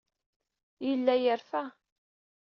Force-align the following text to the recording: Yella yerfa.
Yella 0.87 1.15
yerfa. 1.23 1.63